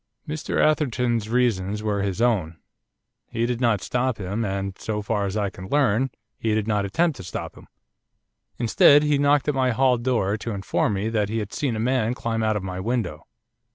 'Mr 0.27 0.59
Atherton's 0.59 1.29
reasons 1.29 1.83
were 1.83 2.01
his 2.01 2.23
own. 2.23 2.57
He 3.29 3.45
did 3.45 3.61
not 3.61 3.81
stop 3.81 4.17
him, 4.17 4.43
and, 4.43 4.75
so 4.79 5.03
far 5.03 5.27
as 5.27 5.37
I 5.37 5.51
can 5.51 5.67
learn, 5.67 6.09
he 6.39 6.55
did 6.55 6.67
not 6.67 6.85
attempt 6.85 7.17
to 7.17 7.23
stop 7.23 7.53
him. 7.55 7.67
Instead, 8.57 9.03
he 9.03 9.19
knocked 9.19 9.47
at 9.47 9.53
my 9.53 9.69
hall 9.69 9.99
door 9.99 10.37
to 10.37 10.53
inform 10.55 10.93
me 10.93 11.09
that 11.09 11.29
he 11.29 11.37
had 11.37 11.53
seen 11.53 11.75
a 11.75 11.79
man 11.79 12.15
climb 12.15 12.41
out 12.41 12.57
of 12.57 12.63
my 12.63 12.79
window. 12.79 13.27